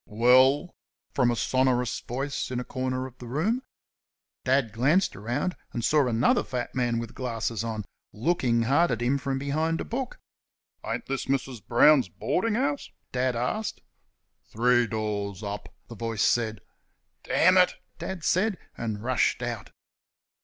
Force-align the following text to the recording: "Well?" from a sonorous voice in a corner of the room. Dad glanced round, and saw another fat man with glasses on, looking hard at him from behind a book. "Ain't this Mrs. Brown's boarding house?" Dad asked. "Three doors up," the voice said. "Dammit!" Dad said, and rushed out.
"Well?" 0.07 0.73
from 1.13 1.29
a 1.29 1.35
sonorous 1.35 1.99
voice 1.99 2.49
in 2.49 2.59
a 2.59 2.63
corner 2.63 3.05
of 3.05 3.19
the 3.19 3.27
room. 3.27 3.61
Dad 4.43 4.73
glanced 4.73 5.15
round, 5.15 5.55
and 5.73 5.85
saw 5.85 6.07
another 6.07 6.43
fat 6.43 6.73
man 6.73 6.97
with 6.97 7.13
glasses 7.13 7.63
on, 7.63 7.85
looking 8.11 8.63
hard 8.63 8.89
at 8.89 8.99
him 9.03 9.19
from 9.19 9.37
behind 9.37 9.79
a 9.79 9.85
book. 9.85 10.17
"Ain't 10.83 11.05
this 11.05 11.25
Mrs. 11.27 11.63
Brown's 11.63 12.09
boarding 12.09 12.55
house?" 12.55 12.89
Dad 13.11 13.35
asked. 13.35 13.81
"Three 14.43 14.87
doors 14.87 15.43
up," 15.43 15.69
the 15.87 15.93
voice 15.95 16.23
said. 16.23 16.61
"Dammit!" 17.23 17.75
Dad 17.99 18.23
said, 18.23 18.57
and 18.75 19.03
rushed 19.03 19.43
out. 19.43 19.69